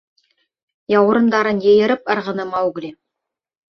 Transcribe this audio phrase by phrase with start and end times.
[0.95, 2.95] Яурындарын йыйырып ырғыны Маугли.